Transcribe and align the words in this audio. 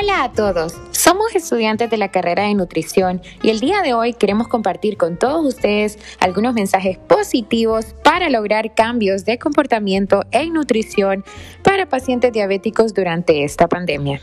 Hola 0.00 0.24
a 0.24 0.32
todos, 0.32 0.72
somos 0.92 1.34
estudiantes 1.34 1.90
de 1.90 1.98
la 1.98 2.10
carrera 2.10 2.44
de 2.44 2.54
nutrición 2.54 3.20
y 3.42 3.50
el 3.50 3.60
día 3.60 3.82
de 3.82 3.92
hoy 3.92 4.14
queremos 4.14 4.48
compartir 4.48 4.96
con 4.96 5.18
todos 5.18 5.44
ustedes 5.44 5.98
algunos 6.20 6.54
mensajes 6.54 6.96
positivos 6.96 7.94
para 8.02 8.30
lograr 8.30 8.74
cambios 8.74 9.26
de 9.26 9.38
comportamiento 9.38 10.24
en 10.30 10.54
nutrición 10.54 11.22
para 11.62 11.86
pacientes 11.86 12.32
diabéticos 12.32 12.94
durante 12.94 13.44
esta 13.44 13.68
pandemia. 13.68 14.22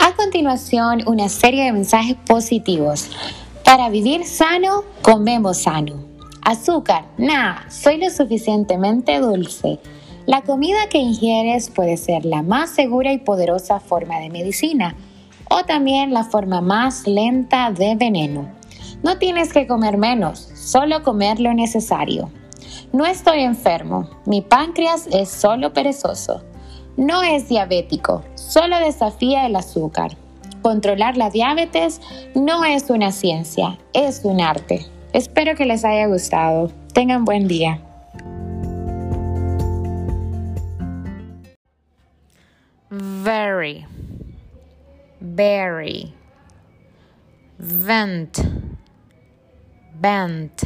A 0.00 0.12
continuación, 0.16 1.02
una 1.06 1.28
serie 1.28 1.64
de 1.64 1.72
mensajes 1.72 2.16
positivos. 2.26 3.10
Para 3.66 3.90
vivir 3.90 4.24
sano, 4.24 4.82
comemos 5.02 5.58
sano. 5.58 6.13
Azúcar, 6.44 7.06
nada, 7.16 7.64
soy 7.70 7.96
lo 7.96 8.10
suficientemente 8.10 9.18
dulce. 9.18 9.78
La 10.26 10.42
comida 10.42 10.90
que 10.90 10.98
ingieres 10.98 11.70
puede 11.70 11.96
ser 11.96 12.26
la 12.26 12.42
más 12.42 12.68
segura 12.68 13.14
y 13.14 13.18
poderosa 13.18 13.80
forma 13.80 14.18
de 14.20 14.28
medicina 14.28 14.94
o 15.48 15.64
también 15.64 16.12
la 16.12 16.24
forma 16.24 16.60
más 16.60 17.06
lenta 17.06 17.70
de 17.70 17.96
veneno. 17.96 18.46
No 19.02 19.16
tienes 19.16 19.54
que 19.54 19.66
comer 19.66 19.96
menos, 19.96 20.50
solo 20.54 21.02
comer 21.02 21.40
lo 21.40 21.54
necesario. 21.54 22.30
No 22.92 23.06
estoy 23.06 23.40
enfermo, 23.40 24.10
mi 24.26 24.42
páncreas 24.42 25.06
es 25.12 25.30
solo 25.30 25.72
perezoso. 25.72 26.42
No 26.98 27.22
es 27.22 27.48
diabético, 27.48 28.22
solo 28.34 28.78
desafía 28.80 29.46
el 29.46 29.56
azúcar. 29.56 30.18
Controlar 30.60 31.16
la 31.16 31.30
diabetes 31.30 32.02
no 32.34 32.66
es 32.66 32.90
una 32.90 33.12
ciencia, 33.12 33.78
es 33.94 34.20
un 34.24 34.42
arte. 34.42 34.86
Espero 35.14 35.54
que 35.54 35.64
les 35.64 35.84
haya 35.84 36.08
gustado. 36.08 36.72
Tengan 36.92 37.24
buen 37.24 37.46
día. 37.46 37.80
Very, 42.90 43.86
very, 45.20 46.12
vent, 47.60 48.40
bent, 50.00 50.64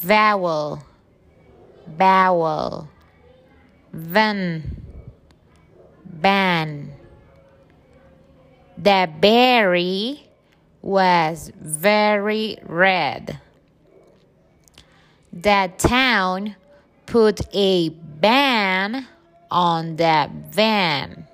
vowel, 0.00 0.78
bowel, 1.98 2.88
ven, 3.92 4.62
ban. 6.04 6.92
The 8.78 9.08
berry 9.20 10.29
was 10.82 11.52
very 11.60 12.58
red. 12.62 13.40
The 15.32 15.72
town 15.78 16.56
put 17.06 17.40
a 17.54 17.90
ban 17.90 19.06
on 19.50 19.96
the 19.96 20.30
van. 20.50 21.26